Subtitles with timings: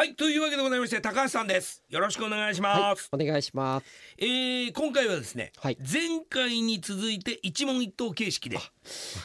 [0.00, 1.84] はいというわけでございまして高橋さんです。
[1.90, 3.86] よろしくお願いしはいます、、お願いします。
[4.16, 5.76] えー今回はですね、はい。
[5.78, 8.56] 前回に続いて一問一答形式で。
[8.56, 8.62] わ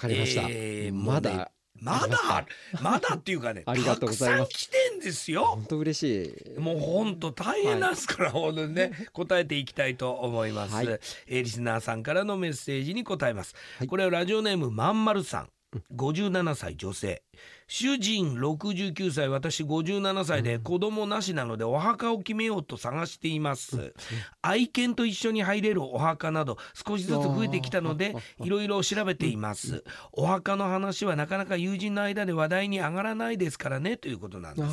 [0.02, 0.42] かりました。
[0.50, 1.50] えーまだ、
[1.80, 2.46] まだ？
[2.82, 4.52] まだっていうかね ありがとうございます。
[4.52, 5.46] たくさん来てんですよ。
[5.46, 6.60] 本当嬉しい。
[6.60, 10.87] もう本当大変なんですから、本当にね答えていきたいと思います、はい。
[10.87, 13.87] えーリスナーさんからのメッセージに答えます、はい。
[13.87, 15.49] これはラジオネームまんまるさん
[15.94, 17.23] 57歳女性。
[17.67, 23.93] 主人69歳私57歳で子供なしなのでお墓を決めようと探しています。
[24.41, 26.57] 愛犬と一緒に入れるお墓など
[26.88, 29.83] 少しずつ増えてきたのでいろいろ調べています。
[30.11, 34.67] お墓の話はなかなか友人の間で話題に上がらないですからねということなんです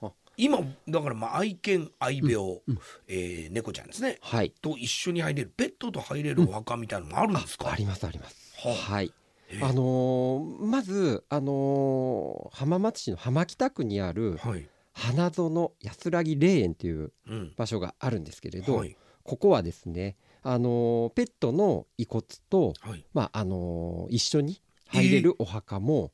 [0.00, 0.12] が。
[0.36, 2.62] 今だからまあ愛犬愛病、
[3.08, 4.18] えー猫ちゃんですね。
[4.22, 4.54] はい。
[4.62, 8.54] と一緒に入れるペットと入れるお墓みたいなのもあるんですか、ありますあります。
[8.56, 8.74] はあ。
[8.94, 9.12] はい。
[9.52, 17.52] えーあのーまずあのー浜松市の浜北区にあるはい、花園安らぎ霊園といううん。
[17.56, 18.96] 場所があるんですけれど、はい。
[19.22, 23.04] ここはですね、あのーペットの遺骨と、はい。
[23.12, 26.12] まああのー一緒に入れるお墓も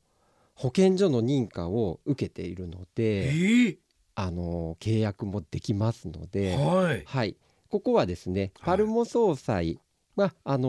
[0.54, 3.76] 保健所の認可を受けているのえで、ー
[4.14, 7.02] あのー契約もできますので、はい。
[7.04, 7.36] はい、
[7.68, 8.50] ここはですね、はい。
[8.64, 9.78] パルモ総裁
[10.16, 10.68] が、あの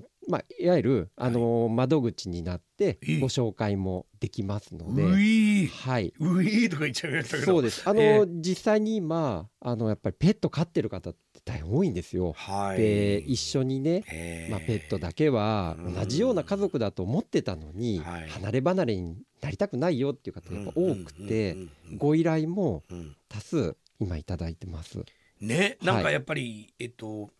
[0.00, 5.64] ーまあ、いわゆる、あのー窓口になってええご紹介もできますので、うい。
[5.64, 7.46] ーはい、ういーとか言っちゃいましたけど。
[7.46, 7.88] そうです。
[7.88, 12.32] あのえー実際に今あのやっぱりペット飼ってる方って大変多いんですよ。
[12.32, 12.78] はい。
[12.78, 15.94] で一緒にね、えーまあ、ペットだけはうん。
[15.94, 18.28] 同じような家族だと思ってたのに、はい。
[18.28, 21.92] 離れ離れになりたくないよっていう方がやっぱ多くて、うんうんうん。
[21.92, 21.98] うん。
[21.98, 23.16] ご依頼もうん。
[23.28, 24.98] 多数今いただいてます。
[25.40, 26.12] ねなんかはい。
[26.14, 27.30] やっぱり、えっと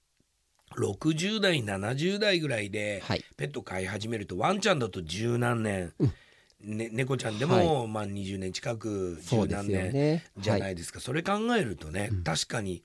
[0.76, 6.12] 60代70代ぐらいではい、ペット飼い始めるとワンちゃんだと十何年、うん。
[6.60, 10.22] ね、猫ちゃんでも、まあ、20年近く十何年。
[10.38, 12.24] じゃなはいですか、それ考えるとね、うん。
[12.24, 12.82] 確かに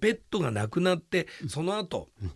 [0.00, 2.32] ペットが亡くなってその後、うん。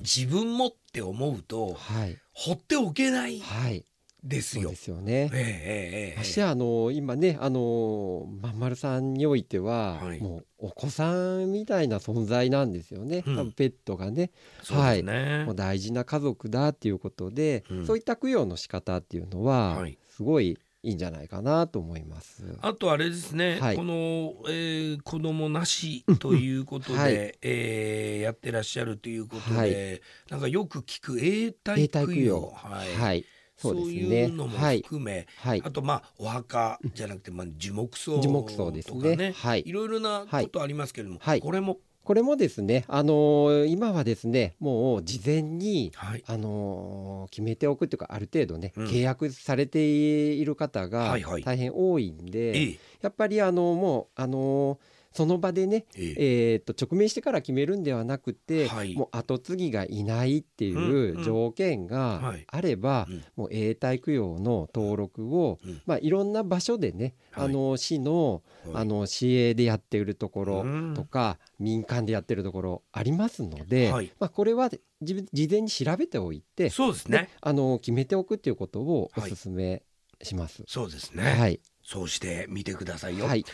[0.00, 3.40] 自分もって思うとはい、放っておけない。
[3.40, 3.84] はい、
[4.24, 4.70] ですよ。
[4.70, 4.76] で。
[4.76, 5.30] すよね。
[5.32, 6.16] ええええええ。
[6.16, 10.20] ましてやあの今ねあのまんまるさんにおいては、はい。
[10.20, 13.36] もうお子さんみたいな存在なんですよね、うん。
[13.36, 14.30] 多分ペットがね。
[14.62, 15.44] そうですね。
[15.44, 17.86] もう大事な家族だっていうことで、うん。
[17.86, 19.98] そういった供養の仕方っていうのは、はい。
[20.08, 22.44] すごいいいんじゃないかなと思います。
[22.60, 23.76] あとあれですね、はい。
[23.76, 27.12] この、えー子供なしということで、はい。
[27.42, 30.00] えーやってらっしゃるということで、はい。
[30.30, 32.94] なんかよく聞く永代永代供養供養、はい。
[32.94, 33.24] はい、
[33.56, 34.22] そそううですいね。
[34.24, 35.62] うのもはい、含め、はい。
[35.64, 39.32] あ、とまあお墓じゃなくて、まあ、樹木葬とかねね。
[39.36, 39.62] はい。
[39.64, 41.40] い、ろいろなことありますけれども、はい。
[41.40, 48.86] これも、これもですね、あのー今はですね、もう事前にはい、あのー決めておくというかある程度ね、うん。
[48.86, 51.42] 契約されている方がはいはい。
[51.44, 52.78] 大変多いんで、ええ。
[53.02, 54.78] やっぱりあのもうあのー
[55.14, 56.14] その場でね、ええ。
[56.52, 58.94] えー、と直面してから決めるんではなくて、はい。
[58.94, 61.20] もう後継ぎがいないっていうんうん。
[61.20, 62.44] う条件はがい。
[62.48, 63.24] あれば、うん。
[63.36, 65.80] もう永代供養の登録を、うん。
[65.86, 67.44] まあ、いろんな場所でね、はい。
[67.46, 68.74] あの市のはい。
[68.74, 70.94] あの市営でやっているところうん。
[70.94, 74.10] とか、民間でやってるところありますので、はい。
[74.18, 74.68] まあ、これは
[75.00, 77.30] 事前に調べておいて、そうですね。
[77.40, 79.84] あの決めておくっていうことをお勧め
[80.24, 80.64] します。
[80.66, 83.44] そうですね、はい、そうしてみてくださいよ、はい、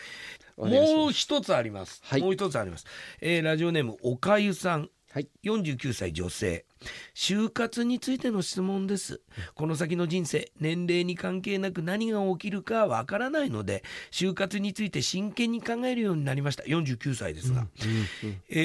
[0.69, 2.21] もう一つあります、はい。
[2.21, 2.85] もう一つあります、
[3.19, 4.89] えーラジオネームおかゆさん。
[5.11, 5.27] はい。
[5.43, 6.65] 49歳女性
[7.13, 9.21] 就活についての質問です。
[9.55, 16.63] この先の人生年齢に関係なく何が起きるかわからないので就活について真剣に考えるようになりました。
[16.63, 18.55] 49歳ですが、うんうんえ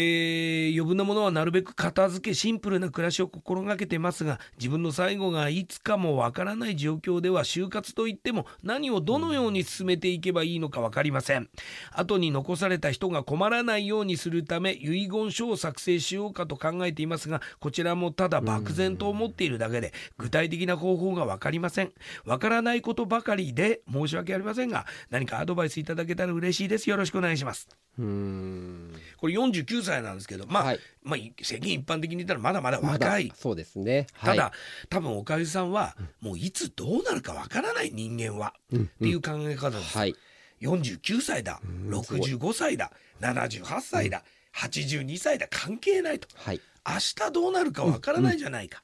[0.72, 11.48] ー余分なものはなるべく片付けシンプルな暮らしを心がけてますが自分の最後がいつかもわからない状況では就活といっても何をどのように進めていけばいいのか分かりません。
[11.92, 21.92] 後に残された人が困らないようにするため遺言書を作成しようかと考えていますがこちらもただ漠然と思っているだけで具体的な方法が分かりません。
[22.24, 26.90] 分からないことばかりで申し訳ありませんが何かアドバイスいただけたら嬉しいです。
[26.90, 27.68] よろしくお願いします。
[27.98, 28.92] うーん。
[29.18, 30.80] これ49歳なんですけどまあ、はい。
[31.02, 34.06] まあ世間一般的に言ったらまだまだまだ若い、そうですね。
[34.20, 34.52] ただ、はい
[34.88, 40.14] 多分おかゆさんはもういつどうなるかわからない人間は、うんっていう考え方です、はい、
[40.62, 44.22] 49歳だうん65歳だ78歳だ、
[44.54, 46.28] 82歳だ関係ないと。
[46.34, 46.94] はい、明
[47.26, 48.82] 日どうなるかわからないじゃないか、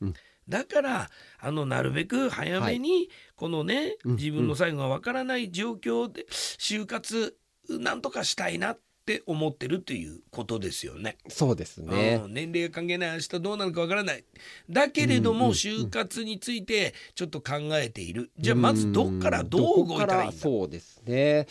[0.48, 7.36] だからあのなるべく早めにこのね、うん自分の最後がわからない状況で就活
[7.68, 11.16] なんとかしたいなって思ってるということですよね。
[11.28, 12.20] そうですね。
[12.24, 12.28] う。
[12.28, 14.24] ん年齢が関係ない明日どうなるかわからない。
[14.70, 18.30] だけれども就活についてちょっと考えている。
[18.38, 20.68] じゃあまずどっからどう動いたらいいんだ？
[20.68, 21.46] ですね。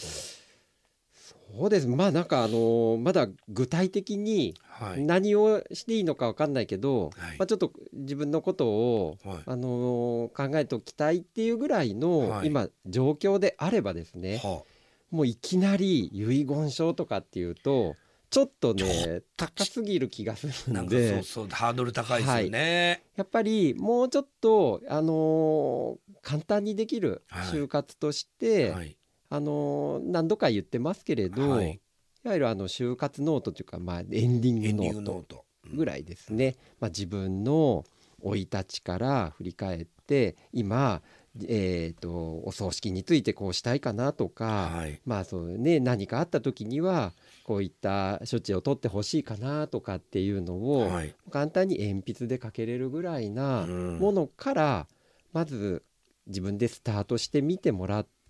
[1.52, 1.88] そそうです。
[1.88, 5.04] まあなんかあのまだ具体的にはい。
[5.04, 7.38] 何をしていいのかわかんないけど、はい。
[7.38, 9.38] まあ、ちょっと自分のことを、はい。
[9.46, 12.48] あの考えておきたいっていうぐらいの、はい。
[12.48, 14.64] 今状況であればですねは
[15.12, 17.96] もういきなり遺言書とかっていうと
[18.30, 21.10] ちょっとね高すぎる気がするんで。
[21.10, 23.04] かそうそうハードル高いですよね。
[23.18, 27.48] やっぱりもうちょっと、あのー簡単にできるはい。
[27.48, 28.96] 就活として、はい
[29.32, 31.72] あのー何度か言ってますけれど、はい。
[31.72, 35.46] い、わゆるあの就活ノートというか、まあ、エンディングノート。
[35.74, 37.86] ぐらいですね、まあ、自分の
[38.24, 41.02] 生い立ちから振り返って今、
[41.48, 45.00] えー、とお葬式についてこうしたいかなとか、はい。
[45.06, 47.14] まあそうね、何かあった時には
[47.44, 51.16] こういった処置を取ってほしいかなとかっていうのをはい。
[51.32, 54.00] 簡単に鉛筆で書けれるぐらいなうん。
[54.00, 54.88] ものから
[55.34, 55.84] まず
[56.28, 58.21] 自分でスタートしてみてもらってうん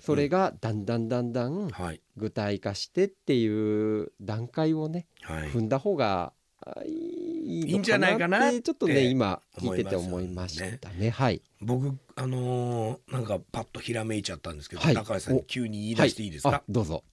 [0.00, 2.00] それがだんだんだんだんはい。
[2.16, 5.50] 具体化してっていう段階をねはい。
[5.50, 11.10] 踏んだ方があいいんじゃないかなってちょっとね今聞いてて思いましたね。
[11.10, 11.42] はい。
[11.60, 14.94] 僕あのーなんかパッとひらめいちゃったんですけど、はい。
[14.94, 17.04] 高橋さんに急に言い出していいですか、あどうぞ。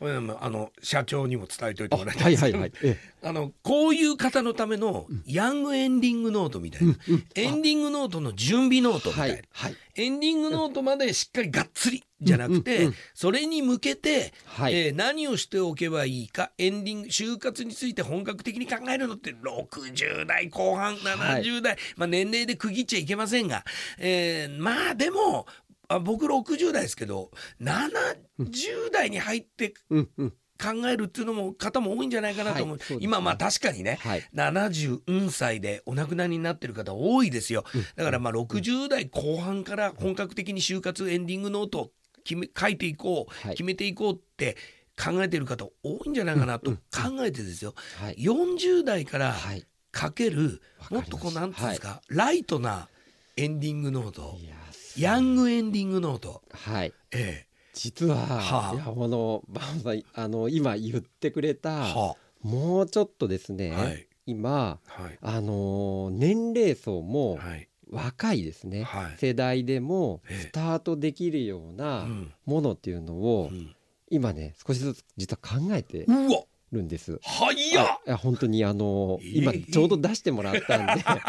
[0.00, 2.44] あの社長にも伝えておいてあもらいたいんです。
[2.46, 2.94] けど、はいはいはい。
[2.94, 9.76] え あのこういう方のためのヤングエンディングノートみたいな、うんエンディングノートの準備ノートみたな、はいいはい。
[9.96, 12.94] エンディングノートまでしっかりがっつりじゃなくて、うんうんうん。
[13.14, 14.74] それに向けて、はい。
[14.74, 23.64] えー何をしておけばいいかエンディング終活について本格的に考えるのって60代後半70代、まあ、年齢で区切っちゃいけませんが、
[23.98, 25.46] えーまあでも
[25.90, 33.04] あ僕60代ですけど70代に入って考えるっていうのも方も多いんじゃないかなと思う,、はいそうね。
[33.04, 34.22] 今まあ確かにねはい。
[34.34, 37.64] 70歳でお亡くなりになってる方多いですよ。
[37.96, 41.90] だからまあ60代後半から本格的に就活エンディングノートを
[42.24, 43.56] 決め書いていこう、はい。
[43.56, 44.56] 決めていこうって
[45.02, 47.74] 考えてる方多いんじゃないかなとうん考えてですよ。
[47.98, 48.14] はい。
[48.16, 49.66] 40代からはい。
[49.92, 52.88] 書けるもっとこうなんていうんですか、ライトな
[53.36, 54.38] エンディングノート。
[54.40, 54.54] いや
[55.00, 56.42] ヤングエンディングノート。
[56.52, 56.92] はい。
[57.10, 58.74] え実は、はあ。
[58.74, 64.06] いやこのバンさんあの今言ってくれえた、はもうちょっとですね、はい。
[64.26, 65.18] 今はい。
[65.22, 67.66] あの年齢層もはい。
[67.90, 69.16] 若いですね、はい。
[69.16, 70.40] 世代でもええ。
[70.48, 72.34] スタートできるよううなん。
[72.44, 73.74] ものっていうのを、うん。
[74.10, 76.42] 今ね少しずつ実は考えてうわ
[76.72, 77.18] るんです。
[77.22, 77.52] 早
[77.82, 77.86] っ！
[77.86, 81.02] あいや本当にあのええ今ちょうど出してもらったんで。
[81.04, 81.22] な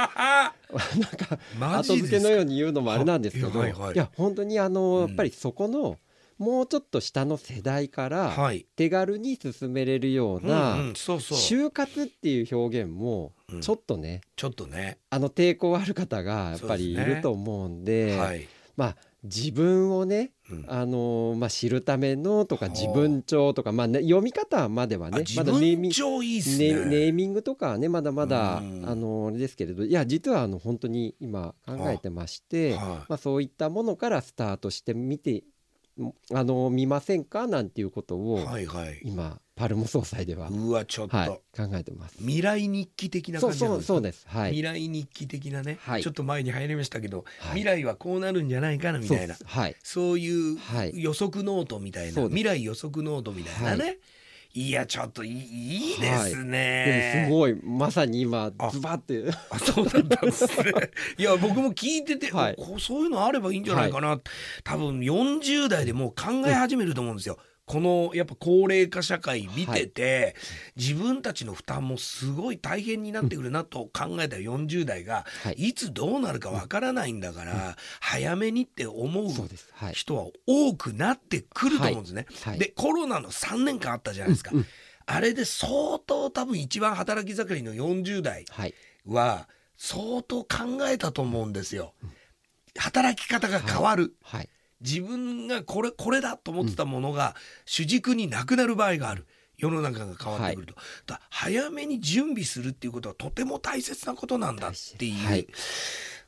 [0.47, 3.97] んかマ後付けのように言うのもあれなんですけど、いはいはい。
[3.97, 5.07] や本当にあの、うん。
[5.07, 5.97] やっぱりそこの
[6.37, 8.65] もうちょっと下の世代からはい。
[8.75, 13.61] 手軽に進めれるような、就活っていう表現もうん。
[13.61, 14.97] ちょっとね、ちょっとね。
[15.09, 20.65] あの抵抗ある方がやっぱりいると思うんではい、まあ自分をねうん。
[20.67, 22.73] あのまあ、知るためのとかはあ。
[22.73, 26.85] 自分帳とか、まあね、読み方まではねまだネーミン分帳いいねね。
[26.85, 28.83] ネーミングとかはねまだまだうん。
[28.87, 35.43] あのあれですけれどいや実はあの本当に今考えてまして、はまあ、そういったものからスタートしてみて
[36.33, 37.47] あの見ませんか？
[37.47, 38.99] なんていうこといをはいはい。
[39.03, 42.15] 今パルモ総裁では、うわちょっと、はい、考えてます。
[42.17, 44.25] 未来日記的なそう感じそうそうです。
[44.27, 44.51] はい。
[44.51, 46.03] 未未来日記的なね、はい。
[46.03, 47.59] ちょっと前に入りましたけど、はい。
[47.59, 49.33] 未来はこうなるんじゃないかなみそうたいな。
[49.35, 49.45] です。
[49.45, 49.75] はい。
[49.83, 50.91] そういうはい。
[50.95, 53.97] 予測ノートみたいな、未来予測ノートみたいなね、
[54.53, 59.23] い、やちょっといいいいですでもね、すごいまさに今あズバって。
[59.49, 60.73] あそうだったんですね。
[61.17, 62.55] いや僕も聞いてて、はい。
[62.55, 64.19] こうそういうのあればいいんじゃないかな、
[64.63, 67.37] 多分40代でもう考え始めると思うんですよ。
[67.71, 70.35] このやっぱ高齢化社会見てて、
[70.75, 75.69] 自分たちの負担もすごい大変になってくるなと考えた40代が、はい。
[75.69, 79.29] い、つどうなるかわからないんだから、早めにって思う
[79.93, 82.25] 人は多くなってくると思うんですね。
[82.43, 82.59] はい。
[82.59, 84.51] でコロナの3年間あったじゃないですか。
[85.05, 88.73] あれで相当多分一番働き盛りの40代はい。
[89.05, 89.47] は
[89.77, 91.93] 相当考えたと思うんですよ。
[92.77, 94.49] 働き方が変わる、はい
[94.81, 97.35] 自分がこれこれだと思ってたものが
[97.65, 99.27] 主軸になくなる場合がある。
[99.57, 100.73] 世の中が変わってくると、
[101.05, 105.47] だから早めに準備するっていうことはとても大切なことなんだっていう、はい。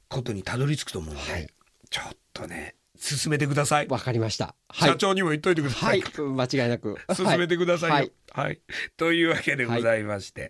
[0.08, 1.48] ことにたどり着くと思うので、はい。
[1.90, 4.56] ちょっとね進めてください、わかりました。
[4.70, 4.90] はい。
[4.92, 6.00] 社長にも言っといてくださ、はい。
[6.00, 6.98] い間違いなく。
[7.14, 7.96] 進めてくださいよ。
[7.96, 8.12] はい。
[8.34, 8.62] はい、
[8.98, 10.42] というわけでございまして、